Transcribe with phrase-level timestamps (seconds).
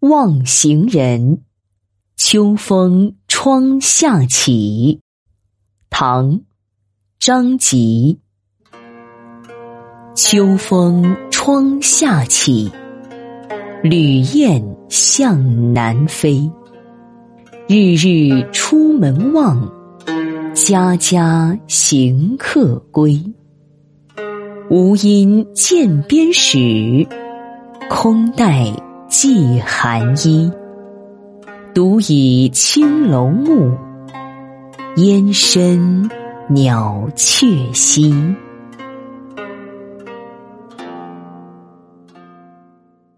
[0.00, 1.42] 望行人，
[2.16, 5.02] 秋风窗下起。
[5.90, 6.38] 唐·
[7.18, 8.18] 张籍。
[10.14, 12.72] 秋风窗下起，
[13.82, 16.50] 旅雁向南飞。
[17.68, 19.70] 日日出门望，
[20.54, 23.22] 家家行客归。
[24.70, 27.06] 无因涧边始，
[27.90, 28.64] 空待
[29.10, 30.50] 寄寒衣。
[31.74, 33.76] 独倚青楼暮，
[34.96, 36.08] 烟深
[36.48, 38.14] 鸟雀稀。